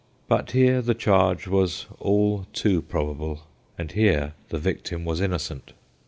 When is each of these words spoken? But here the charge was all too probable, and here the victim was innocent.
But 0.27 0.49
here 0.49 0.81
the 0.81 0.95
charge 0.95 1.45
was 1.47 1.85
all 1.99 2.47
too 2.53 2.81
probable, 2.81 3.43
and 3.77 3.91
here 3.91 4.33
the 4.49 4.57
victim 4.57 5.05
was 5.05 5.21
innocent. 5.21 5.73